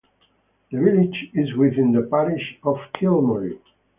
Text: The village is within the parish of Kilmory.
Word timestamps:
The 0.71 0.79
village 0.79 1.29
is 1.35 1.53
within 1.55 1.91
the 1.91 2.01
parish 2.01 2.57
of 2.63 2.79
Kilmory. 2.95 3.59